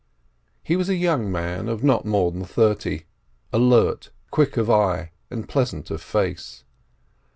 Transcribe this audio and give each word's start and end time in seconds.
He 0.63 0.75
was 0.75 0.89
a 0.89 0.95
young 0.95 1.31
man 1.31 1.69
of 1.69 1.83
not 1.83 2.05
more 2.05 2.31
than 2.31 2.43
thirty, 2.43 3.03
alert, 3.53 4.09
quick 4.31 4.57
of 4.57 4.67
eye, 4.67 5.11
and 5.29 5.47
pleasant 5.47 5.91
of 5.91 6.01
face. 6.01 6.63